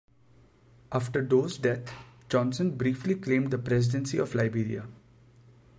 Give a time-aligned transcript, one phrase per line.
[0.91, 1.93] After Doe's death
[2.27, 4.87] Johnson briefly claimed the presidency of Liberia.